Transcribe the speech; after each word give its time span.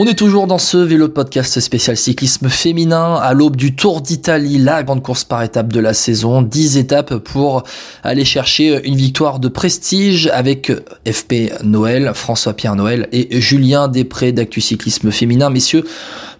On 0.00 0.06
est 0.06 0.14
toujours 0.14 0.46
dans 0.46 0.58
ce 0.58 0.76
vélo 0.76 1.08
podcast 1.08 1.58
spécial 1.58 1.96
cyclisme 1.96 2.48
féminin 2.48 3.16
à 3.16 3.34
l'aube 3.34 3.56
du 3.56 3.74
Tour 3.74 4.00
d'Italie, 4.00 4.56
la 4.56 4.84
grande 4.84 5.02
course 5.02 5.24
par 5.24 5.42
étapes 5.42 5.72
de 5.72 5.80
la 5.80 5.92
saison. 5.92 6.40
10 6.40 6.76
étapes 6.76 7.16
pour 7.16 7.64
aller 8.04 8.24
chercher 8.24 8.86
une 8.86 8.94
victoire 8.94 9.40
de 9.40 9.48
prestige 9.48 10.28
avec 10.28 10.70
FP 11.04 11.50
Noël, 11.64 12.12
François-Pierre 12.14 12.76
Noël 12.76 13.08
et 13.10 13.40
Julien 13.40 13.88
Després 13.88 14.30
d'Actu 14.30 14.60
Cyclisme 14.60 15.10
Féminin. 15.10 15.50
Messieurs, 15.50 15.84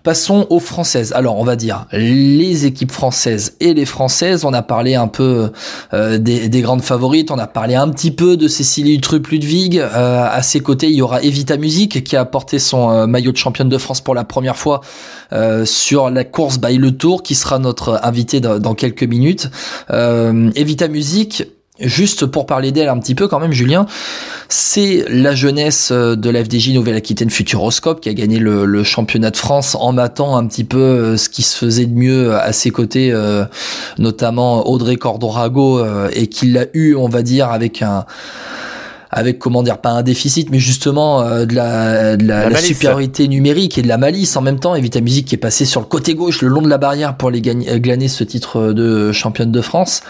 Passons 0.02 0.46
aux 0.50 0.60
françaises. 0.60 1.12
Alors, 1.12 1.38
on 1.38 1.44
va 1.44 1.56
dire 1.56 1.86
les 1.92 2.66
équipes 2.66 2.92
françaises 2.92 3.56
et 3.60 3.74
les 3.74 3.84
françaises. 3.84 4.44
On 4.44 4.52
a 4.52 4.62
parlé 4.62 4.94
un 4.94 5.08
peu 5.08 5.50
euh, 5.92 6.18
des, 6.18 6.48
des 6.48 6.60
grandes 6.60 6.82
favorites. 6.82 7.30
On 7.30 7.38
a 7.38 7.46
parlé 7.46 7.74
un 7.74 7.88
petit 7.88 8.10
peu 8.10 8.36
de 8.36 8.48
Cécilie 8.48 8.96
Utrup-Ludwig. 8.96 9.78
Euh, 9.78 10.26
à 10.30 10.42
ses 10.42 10.60
côtés, 10.60 10.88
il 10.88 10.94
y 10.94 11.02
aura 11.02 11.22
Evita 11.22 11.56
Music 11.56 12.04
qui 12.04 12.16
a 12.16 12.24
porté 12.24 12.58
son 12.58 12.90
euh, 12.90 13.06
maillot 13.06 13.32
de 13.32 13.36
championne 13.36 13.68
de 13.68 13.78
France 13.78 14.00
pour 14.00 14.14
la 14.14 14.24
première 14.24 14.56
fois 14.56 14.80
euh, 15.32 15.64
sur 15.64 16.10
la 16.10 16.24
course 16.24 16.58
by 16.58 16.78
le 16.78 16.92
Tour, 16.92 17.22
qui 17.22 17.34
sera 17.34 17.58
notre 17.58 18.00
invité 18.02 18.40
dans, 18.40 18.58
dans 18.58 18.74
quelques 18.74 19.04
minutes. 19.04 19.50
Evita 19.90 20.88
Music. 20.88 21.44
Juste 21.80 22.26
pour 22.26 22.46
parler 22.46 22.72
d'elle 22.72 22.88
un 22.88 22.98
petit 22.98 23.14
peu 23.14 23.28
quand 23.28 23.38
même, 23.38 23.52
Julien, 23.52 23.86
c'est 24.48 25.04
la 25.08 25.34
jeunesse 25.34 25.90
euh, 25.92 26.16
de 26.16 26.28
la 26.28 26.42
Nouvelle-Aquitaine 26.42 27.30
Futuroscope 27.30 28.00
qui 28.00 28.08
a 28.08 28.14
gagné 28.14 28.38
le, 28.38 28.82
championnat 28.82 29.30
de 29.30 29.36
France 29.36 29.76
en 29.78 29.92
matant 29.92 30.36
un 30.36 30.46
petit 30.46 30.64
peu 30.64 30.78
euh, 30.78 31.16
ce 31.16 31.28
qui 31.28 31.42
se 31.42 31.56
faisait 31.56 31.86
de 31.86 31.94
mieux 31.94 32.34
à 32.34 32.52
ses 32.52 32.70
côtés, 32.70 33.12
euh, 33.12 33.44
notamment 33.98 34.68
Audrey 34.68 34.96
Cordorago, 34.96 35.78
euh, 35.78 36.08
et 36.12 36.26
qui 36.26 36.46
l'a 36.46 36.66
eu, 36.72 36.94
on 36.94 37.08
va 37.08 37.22
dire, 37.22 37.50
avec 37.50 37.82
un 37.82 38.06
avec 39.10 39.38
comment 39.38 39.62
dire 39.62 39.78
pas 39.78 39.90
un 39.90 40.02
déficit 40.02 40.50
mais 40.50 40.58
justement 40.58 41.22
euh, 41.22 41.46
de 41.46 41.54
la, 41.54 42.16
de 42.16 42.26
la, 42.26 42.50
La 42.50 42.58
supériorité 42.58 43.28
numérique 43.28 43.78
et 43.78 43.82
de 43.82 43.88
la 43.88 43.98
malice. 43.98 44.36
En 44.36 44.42
même 44.42 44.58
temps 44.58 44.74
Evita 44.74 45.00
Music 45.00 45.26
qui 45.26 45.34
est 45.34 45.38
passé 45.38 45.64
sur 45.64 45.80
le 45.80 45.86
côté 45.86 46.14
gauche 46.14 46.42
le 46.42 46.48
long 46.48 46.62
de 46.62 46.68
la 46.68 46.78
barrière 46.78 47.16
pour 47.16 47.30
les 47.30 47.40
gagner, 47.40 47.70
euh, 47.70 47.78
glaner 47.78 48.08
ce 48.08 48.24
titre 48.24 48.72
de 48.72 49.12
championne 49.12 49.52
de 49.52 49.60
France. 49.60 50.02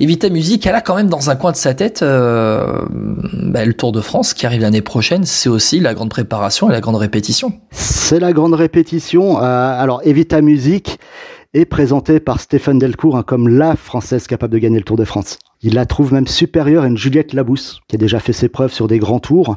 Evita 0.00 0.28
Music 0.28 0.66
elle 0.66 0.74
a 0.74 0.80
quand 0.80 0.94
même 0.94 1.08
dans 1.08 1.30
un 1.30 1.36
coin 1.36 1.52
de 1.52 1.56
sa 1.56 1.74
tête 1.74 2.02
euh, 2.02 2.80
bah, 3.32 3.64
le 3.64 3.74
Tour 3.74 3.92
de 3.92 4.00
France 4.00 4.34
qui 4.34 4.46
arrive 4.46 4.62
l'année 4.62 4.82
prochaine. 4.82 5.24
C'est 5.24 5.48
aussi 5.48 5.80
la 5.80 5.94
grande 5.94 6.10
préparation 6.10 6.68
et 6.68 6.72
la 6.72 6.80
grande 6.80 6.96
répétition. 6.96 7.52
C'est 7.70 8.20
la 8.20 8.32
grande 8.32 8.54
répétition. 8.54 9.38
Euh, 9.38 9.42
alors, 9.42 10.00
Evita 10.04 10.40
Music 10.40 10.98
est 11.54 11.64
présentée 11.64 12.20
par 12.20 12.40
Stéphane 12.40 12.78
Delcourt 12.78 13.16
hein, 13.16 13.22
comme 13.22 13.48
la 13.48 13.74
Française 13.74 14.26
capable 14.26 14.52
de 14.52 14.58
gagner 14.58 14.78
le 14.78 14.84
Tour 14.84 14.96
de 14.96 15.04
France. 15.04 15.38
Il 15.62 15.74
la 15.74 15.86
trouve 15.86 16.12
même 16.12 16.26
supérieure 16.26 16.84
à 16.84 16.86
une 16.86 16.98
Juliette 16.98 17.32
Labousse, 17.32 17.80
qui 17.88 17.96
a 17.96 17.98
déjà 17.98 18.20
fait 18.20 18.34
ses 18.34 18.48
preuves 18.48 18.72
sur 18.72 18.86
des 18.86 18.98
grands 18.98 19.18
tours. 19.18 19.56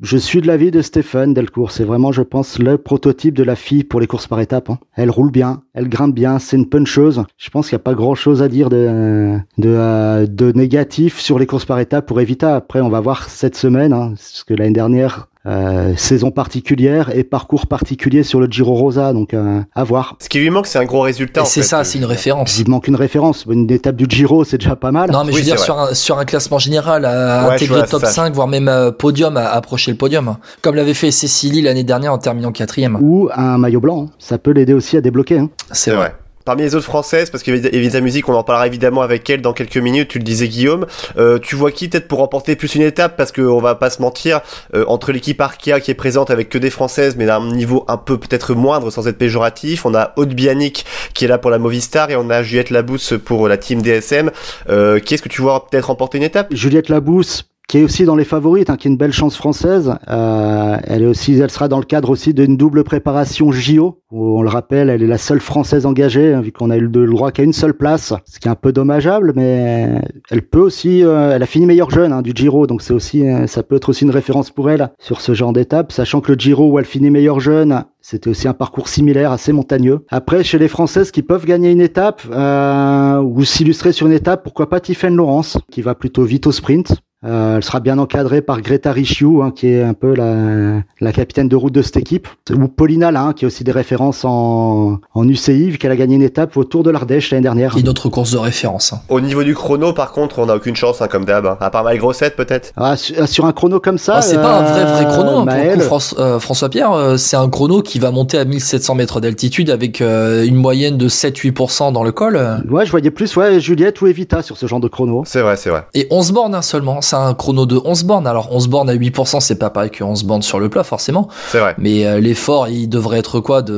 Je 0.00 0.16
suis 0.16 0.40
de 0.40 0.46
l'avis 0.46 0.70
de 0.70 0.82
Stéphane 0.82 1.32
Delcourt. 1.32 1.70
C'est 1.70 1.84
vraiment, 1.84 2.12
je 2.12 2.22
pense, 2.22 2.58
le 2.58 2.76
prototype 2.76 3.34
de 3.34 3.44
la 3.44 3.54
fille 3.56 3.84
pour 3.84 4.00
les 4.00 4.06
courses 4.06 4.26
par 4.26 4.40
étapes. 4.40 4.68
hein. 4.68 4.78
Elle 4.94 5.10
roule 5.10 5.30
bien, 5.30 5.62
elle 5.74 5.88
grimpe 5.88 6.14
bien, 6.14 6.38
c'est 6.38 6.56
une 6.56 6.68
puncheuse. 6.68 7.22
Je 7.38 7.50
pense 7.50 7.68
qu'il 7.68 7.76
n'y 7.76 7.82
a 7.82 7.84
pas 7.84 7.94
grand 7.94 8.14
chose 8.14 8.42
à 8.42 8.48
dire 8.48 8.68
de, 8.68 9.38
euh, 9.64 10.26
de 10.26 10.52
négatif 10.52 11.20
sur 11.20 11.38
les 11.38 11.46
courses 11.46 11.64
par 11.64 11.78
étapes 11.78 12.06
pour 12.06 12.20
Evita. 12.20 12.56
Après, 12.56 12.80
on 12.80 12.88
va 12.88 13.00
voir 13.00 13.28
cette 13.28 13.56
semaine, 13.56 13.92
hein, 13.92 14.10
parce 14.10 14.44
que 14.44 14.54
l'année 14.54 14.72
dernière, 14.72 15.28
euh, 15.46 15.94
saison 15.96 16.30
particulière 16.30 17.10
et 17.16 17.24
parcours 17.24 17.66
particulier 17.66 18.22
sur 18.22 18.38
le 18.40 18.46
Giro 18.46 18.74
Rosa, 18.74 19.12
donc 19.12 19.34
euh, 19.34 19.60
à 19.74 19.84
voir. 19.84 20.16
Ce 20.20 20.28
qui 20.28 20.38
lui 20.38 20.50
manque, 20.50 20.66
c'est 20.66 20.78
un 20.78 20.84
gros 20.84 21.00
résultat. 21.00 21.44
c'est 21.44 21.62
ça 21.62 21.82
c'est 21.84 21.98
une 21.98 22.04
référence 22.04 22.58
Il 22.58 22.68
manque 22.68 22.86
une 22.88 22.96
référence. 22.96 23.44
Une 23.50 23.70
étape 23.70 23.96
du 23.96 24.06
Giro, 24.08 24.44
c'est 24.44 24.58
déjà 24.58 24.76
pas 24.76 24.92
mal. 24.92 25.10
non 25.10 25.24
mais 25.24 25.32
Oui, 25.32 25.34
je 25.34 25.38
veux 25.38 25.44
dire 25.44 25.58
sur 25.58 25.78
un, 25.78 25.94
sur 25.94 26.18
un 26.18 26.24
classement 26.24 26.58
général 26.58 27.04
à 27.04 27.48
Ouais, 27.48 27.54
intégrer 27.54 27.78
vois, 27.80 27.86
top 27.88 28.00
c'est 28.00 28.06
ça. 28.06 28.12
5 28.12 28.34
voire 28.34 28.48
même 28.48 28.68
euh, 28.68 28.90
podium 28.92 29.36
à 29.36 29.48
approcher 29.50 29.90
le 29.90 29.96
podium 29.96 30.36
comme 30.62 30.74
l'avait 30.76 30.94
fait 30.94 31.10
Cécilie 31.10 31.62
l'année 31.62 31.84
dernière 31.84 32.12
en 32.12 32.18
terminant 32.18 32.52
quatrième 32.52 32.98
Ou 33.00 33.28
un 33.34 33.58
maillot 33.58 33.80
blanc. 33.80 34.06
hein. 34.08 34.12
Ça 34.18 34.38
peut 34.38 34.52
l'aider 34.52 34.74
aussi 34.74 34.96
à 34.96 35.00
débloquer. 35.00 35.38
hein. 35.38 35.50
c'est 35.72 35.90
C'est 35.90 35.90
vrai 35.90 35.98
vrai. 36.10 36.14
Parmi 36.44 36.62
les 36.62 36.74
autres 36.74 36.84
françaises, 36.84 37.30
parce 37.30 37.42
qu'Evita 37.42 38.00
Music, 38.00 38.28
on 38.28 38.34
en 38.34 38.42
parlera 38.42 38.66
évidemment 38.66 39.02
avec 39.02 39.28
elle 39.30 39.42
dans 39.42 39.52
quelques 39.52 39.76
minutes, 39.76 40.08
tu 40.08 40.18
le 40.18 40.24
disais 40.24 40.48
Guillaume, 40.48 40.86
euh, 41.16 41.38
tu 41.38 41.54
vois 41.54 41.70
qui 41.70 41.88
peut-être 41.88 42.08
pour 42.08 42.18
remporter 42.18 42.56
plus 42.56 42.74
une 42.74 42.82
étape, 42.82 43.16
parce 43.16 43.30
qu'on 43.32 43.60
va 43.60 43.74
pas 43.74 43.90
se 43.90 44.02
mentir, 44.02 44.40
euh, 44.74 44.84
entre 44.88 45.12
l'équipe 45.12 45.40
Arkea 45.40 45.80
qui 45.80 45.90
est 45.90 45.94
présente 45.94 46.30
avec 46.30 46.48
que 46.48 46.58
des 46.58 46.70
françaises, 46.70 47.16
mais 47.16 47.26
d'un 47.26 47.46
niveau 47.46 47.84
un 47.88 47.96
peu 47.96 48.18
peut-être 48.18 48.54
moindre 48.54 48.90
sans 48.90 49.06
être 49.06 49.18
péjoratif, 49.18 49.86
on 49.86 49.94
a 49.94 50.12
Aude 50.16 50.34
Bianic 50.34 50.84
qui 51.14 51.24
est 51.24 51.28
là 51.28 51.38
pour 51.38 51.50
la 51.50 51.58
Movistar, 51.58 52.10
et 52.10 52.16
on 52.16 52.28
a 52.30 52.42
Juliette 52.42 52.70
Labousse 52.70 53.14
pour 53.24 53.48
la 53.48 53.56
team 53.56 53.82
DSM. 53.82 54.30
Euh, 54.68 54.98
qui 54.98 55.14
est-ce 55.14 55.22
que 55.22 55.28
tu 55.28 55.42
vois 55.42 55.66
peut-être 55.66 55.86
remporter 55.86 56.18
une 56.18 56.24
étape? 56.24 56.48
Juliette 56.52 56.88
Labousse, 56.88 57.44
qui 57.72 57.78
est 57.78 57.84
aussi 57.84 58.04
dans 58.04 58.16
les 58.16 58.24
favorites, 58.24 58.68
hein, 58.68 58.76
qui 58.76 58.86
est 58.86 58.90
une 58.90 58.98
belle 58.98 59.14
chance 59.14 59.34
française. 59.34 59.94
Euh, 60.10 60.76
elle 60.84 61.04
est 61.04 61.06
aussi, 61.06 61.32
elle 61.38 61.50
sera 61.50 61.68
dans 61.68 61.78
le 61.78 61.86
cadre 61.86 62.10
aussi 62.10 62.34
d'une 62.34 62.58
double 62.58 62.84
préparation 62.84 63.50
JO. 63.50 64.02
On 64.10 64.42
le 64.42 64.50
rappelle, 64.50 64.90
elle 64.90 65.02
est 65.02 65.06
la 65.06 65.16
seule 65.16 65.40
française 65.40 65.86
engagée, 65.86 66.34
hein, 66.34 66.42
vu 66.42 66.52
qu'on 66.52 66.68
a 66.68 66.76
eu 66.76 66.86
le 66.86 67.06
droit 67.06 67.30
qu'à 67.30 67.42
une 67.42 67.54
seule 67.54 67.72
place, 67.72 68.12
ce 68.26 68.40
qui 68.40 68.48
est 68.48 68.50
un 68.50 68.56
peu 68.56 68.74
dommageable, 68.74 69.32
mais 69.34 70.02
elle 70.30 70.42
peut 70.42 70.60
aussi, 70.60 71.02
euh, 71.02 71.34
elle 71.34 71.42
a 71.42 71.46
fini 71.46 71.64
meilleure 71.64 71.88
jeune 71.88 72.12
hein, 72.12 72.20
du 72.20 72.32
Giro, 72.34 72.66
donc 72.66 72.82
c'est 72.82 72.92
aussi, 72.92 73.26
euh, 73.26 73.46
ça 73.46 73.62
peut 73.62 73.76
être 73.76 73.88
aussi 73.88 74.04
une 74.04 74.10
référence 74.10 74.50
pour 74.50 74.68
elle 74.68 74.90
sur 74.98 75.22
ce 75.22 75.32
genre 75.32 75.54
d'étape, 75.54 75.92
sachant 75.92 76.20
que 76.20 76.32
le 76.32 76.38
Giro 76.38 76.70
où 76.70 76.78
elle 76.78 76.84
finit 76.84 77.08
meilleure 77.08 77.40
jeune, 77.40 77.86
c'était 78.02 78.28
aussi 78.28 78.48
un 78.48 78.52
parcours 78.52 78.88
similaire, 78.88 79.32
assez 79.32 79.54
montagneux. 79.54 80.04
Après, 80.10 80.44
chez 80.44 80.58
les 80.58 80.68
Françaises 80.68 81.10
qui 81.10 81.22
peuvent 81.22 81.46
gagner 81.46 81.70
une 81.70 81.80
étape 81.80 82.20
euh, 82.32 83.22
ou 83.22 83.42
s'illustrer 83.46 83.92
sur 83.92 84.08
une 84.08 84.12
étape, 84.12 84.42
pourquoi 84.42 84.68
pas 84.68 84.78
Tiffaine 84.78 85.16
Laurence, 85.16 85.56
qui 85.70 85.80
va 85.80 85.94
plutôt 85.94 86.24
vite 86.24 86.46
au 86.46 86.52
sprint. 86.52 87.02
Euh, 87.24 87.56
elle 87.56 87.64
sera 87.64 87.80
bien 87.80 87.98
encadrée 87.98 88.42
par 88.42 88.60
Greta 88.62 88.90
Richiou, 88.92 89.42
hein, 89.42 89.52
qui 89.54 89.68
est 89.68 89.82
un 89.82 89.94
peu 89.94 90.14
la, 90.14 90.82
la 91.00 91.12
capitaine 91.12 91.48
de 91.48 91.54
route 91.56 91.72
de 91.72 91.82
cette 91.82 91.96
équipe, 91.96 92.26
ou 92.52 92.66
Paulina 92.68 93.10
Lin, 93.12 93.32
qui 93.32 93.44
a 93.44 93.48
aussi 93.48 93.62
des 93.64 93.70
références 93.72 94.24
en, 94.24 94.98
en 95.14 95.28
UCI, 95.28 95.70
vu 95.70 95.78
qu'elle 95.78 95.92
a 95.92 95.96
gagné 95.96 96.16
une 96.16 96.22
étape 96.22 96.56
au 96.56 96.64
Tour 96.64 96.82
de 96.82 96.90
l'Ardèche 96.90 97.30
l'année 97.30 97.42
dernière. 97.42 97.76
et 97.76 97.82
d'autres 97.82 98.08
courses 98.08 98.32
de 98.32 98.38
référence 98.38 98.92
hein. 98.92 99.00
Au 99.08 99.20
niveau 99.20 99.44
du 99.44 99.54
chrono, 99.54 99.92
par 99.92 100.12
contre, 100.12 100.38
on 100.40 100.46
n'a 100.46 100.56
aucune 100.56 100.74
chance, 100.76 101.00
hein, 101.00 101.08
comme 101.08 101.24
d'hab, 101.24 101.46
hein. 101.46 101.56
à 101.60 101.70
part 101.70 101.84
Malgrossette 101.84 102.34
peut-être. 102.36 102.72
Ah, 102.76 102.96
sur, 102.96 103.28
sur 103.28 103.46
un 103.46 103.52
chrono 103.52 103.78
comme 103.80 103.98
ça, 103.98 104.16
Ah, 104.16 104.22
c'est 104.22 104.36
pas 104.36 104.58
un 104.58 104.62
vrai 104.62 104.84
vrai 104.84 105.04
chrono 105.06 105.28
hein, 105.30 105.32
pour 105.34 105.40
le 105.40 105.44
Maëlle, 105.46 105.78
coup, 105.78 105.84
France- 105.84 106.14
euh, 106.18 106.38
François 106.40 106.68
Pierre 106.70 106.92
euh, 106.92 107.16
c'est 107.16 107.36
un 107.36 107.48
chrono 107.48 107.82
qui 107.82 107.98
va 107.98 108.10
monter 108.10 108.38
à 108.38 108.44
1700 108.44 108.94
mètres 108.96 109.20
d'altitude 109.20 109.70
avec 109.70 110.00
euh, 110.00 110.44
une 110.44 110.56
moyenne 110.56 110.96
de 110.98 111.08
7-8% 111.08 111.92
dans 111.92 112.02
le 112.04 112.12
col 112.12 112.36
Ouais, 112.68 112.84
je 112.86 112.90
voyais 112.90 113.10
plus 113.10 113.34
ouais, 113.36 113.60
Juliette 113.60 114.00
ou 114.00 114.06
Evita 114.06 114.42
sur 114.42 114.56
ce 114.56 114.66
genre 114.66 114.80
de 114.80 114.88
chrono. 114.88 115.22
C'est 115.26 115.40
vrai, 115.42 115.56
c'est 115.56 115.70
vrai. 115.70 115.84
et 115.94 116.06
11 116.10 116.32
bornes 116.32 116.54
hein, 116.54 116.62
seulement 116.62 117.00
c'est 117.12 117.16
un 117.18 117.34
chrono 117.34 117.66
de 117.66 117.78
11 117.84 118.04
bornes 118.04 118.26
alors 118.26 118.48
11 118.54 118.68
bornes 118.68 118.88
à 118.88 118.94
8% 118.94 119.40
c'est 119.40 119.56
pas 119.58 119.68
pareil 119.68 119.90
que 119.90 120.02
11 120.02 120.24
bornes 120.24 120.40
sur 120.42 120.58
le 120.58 120.70
plat 120.70 120.82
forcément 120.82 121.28
C'est 121.48 121.58
vrai. 121.58 121.74
mais 121.76 122.06
euh, 122.06 122.20
l'effort 122.20 122.68
il 122.68 122.88
devrait 122.88 123.18
être 123.18 123.40
quoi 123.40 123.60
de 123.60 123.72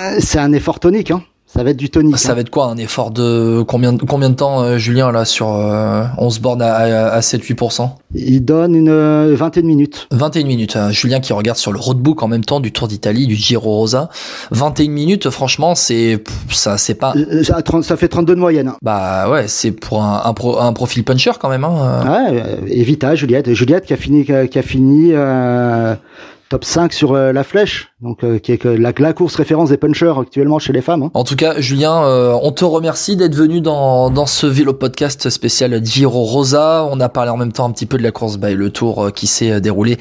Euh, 0.00 0.16
C'est 0.18 0.38
un 0.40 0.52
effort 0.52 0.80
tonique, 0.80 1.10
hein. 1.12 1.22
Ça 1.54 1.62
va 1.62 1.70
être 1.70 1.76
du 1.76 1.88
tonique. 1.88 2.18
ça 2.18 2.32
hein. 2.32 2.34
va 2.34 2.40
être 2.40 2.50
quoi 2.50 2.66
un 2.66 2.76
effort 2.78 3.10
de 3.12 3.62
combien 3.66 3.92
de, 3.92 4.02
combien 4.04 4.28
de 4.30 4.34
temps 4.34 4.62
euh, 4.62 4.76
Julien 4.76 5.12
là 5.12 5.24
sur 5.24 5.54
euh, 5.54 6.04
11 6.18 6.40
bornes 6.40 6.62
à, 6.62 6.74
à, 6.74 7.08
à 7.10 7.20
7-8% 7.20 7.90
Il 8.14 8.44
donne 8.44 8.74
une 8.74 8.88
euh, 8.88 9.34
vingtaine 9.36 9.62
de 9.62 9.68
minutes. 9.68 10.08
21 10.10 10.44
minutes. 10.46 10.74
hein. 10.76 10.90
Julien 10.90 11.20
qui 11.20 11.32
regarde 11.32 11.56
sur 11.56 11.70
le 11.72 11.78
roadbook 11.78 12.22
en 12.24 12.28
même 12.28 12.44
temps 12.44 12.58
du 12.60 12.72
Tour 12.72 12.88
d'Italie, 12.88 13.26
du 13.28 13.36
Giro 13.36 13.70
Rosa. 13.76 14.08
21 14.50 14.88
minutes, 14.90 15.30
franchement, 15.30 15.74
c'est 15.76 16.22
ça, 16.50 16.76
c'est 16.76 16.94
pas. 16.94 17.14
Euh, 17.16 17.44
ça, 17.44 17.56
a 17.56 17.62
30 17.62 17.84
ça 17.84 17.96
fait 17.96 18.08
32 18.08 18.34
de 18.34 18.40
moyenne. 18.40 18.68
hein. 18.68 18.76
Bah 18.82 19.30
ouais, 19.30 19.46
c'est 19.46 19.70
pour 19.70 20.02
un, 20.02 20.22
un, 20.24 20.32
pro- 20.34 20.58
un 20.58 20.72
profil 20.72 21.04
puncher 21.04 21.32
quand 21.40 21.48
même. 21.48 21.64
Hein. 21.64 22.02
Ouais, 22.30 22.42
euh, 22.42 22.56
Evita, 22.66 23.14
Juliette. 23.14 23.52
Juliette 23.54 23.84
qui 23.86 23.92
a 23.92 23.96
fini, 23.96 24.24
qui 24.24 24.32
a, 24.32 24.46
qui 24.48 24.58
a 24.58 24.62
fini 24.62 25.10
euh, 25.12 25.94
top 26.54 26.64
5 26.64 26.92
sur 26.92 27.14
euh, 27.14 27.32
la 27.32 27.42
flèche. 27.42 27.88
Donc, 28.00 28.22
euh, 28.22 28.38
qui 28.38 28.52
est 28.52 28.58
que 28.58 28.68
la, 28.68 28.92
la 28.96 29.12
course 29.12 29.34
référence 29.34 29.70
des 29.70 29.76
punchers 29.76 30.12
actuellement 30.20 30.60
chez 30.60 30.72
les 30.72 30.82
femmes. 30.82 31.02
hein. 31.02 31.10
En 31.12 31.24
tout 31.24 31.34
cas, 31.34 31.60
Julien, 31.60 32.04
euh, 32.04 32.38
on 32.42 32.52
te 32.52 32.64
remercie 32.64 33.16
d'être 33.16 33.34
venu 33.34 33.60
dans, 33.60 34.08
dans 34.08 34.26
ce 34.26 34.46
vélo 34.46 34.72
podcast 34.72 35.30
spécial 35.30 35.84
Giro 35.84 36.22
Rosa. 36.22 36.86
On 36.92 37.00
a 37.00 37.08
parlé 37.08 37.32
en 37.32 37.36
même 37.36 37.50
temps 37.50 37.66
un 37.66 37.72
petit 37.72 37.86
peu 37.86 37.98
de 37.98 38.04
la 38.04 38.12
course 38.12 38.38
by 38.38 38.54
le 38.54 38.70
Tour 38.70 39.06
euh, 39.06 39.10
qui 39.10 39.26
s'est 39.26 39.60
déroulée 39.60 39.98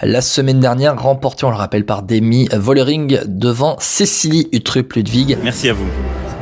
la 0.00 0.20
semaine 0.20 0.60
dernière, 0.60 0.96
remportée, 0.96 1.44
on 1.44 1.50
le 1.50 1.56
rappelle, 1.56 1.84
par 1.84 2.04
Demi 2.04 2.48
Vollering 2.52 3.18
devant 3.26 3.74
Cécilie 3.80 4.48
Utrup 4.52 4.92
Ludwig. 4.92 5.36
Merci 5.42 5.70
à 5.70 5.72
vous. 5.72 5.86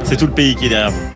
C'est 0.02 0.18
tout 0.18 0.26
le 0.26 0.32
pays 0.32 0.56
qui 0.56 0.66
est 0.66 0.68
derrière 0.68 0.90
vous. 0.90 1.08